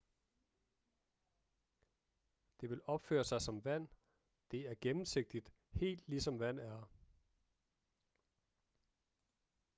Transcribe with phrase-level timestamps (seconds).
[2.61, 3.87] det vil opføre sig som vand
[4.51, 6.87] det er gennemsigtigt helt ligesom vand er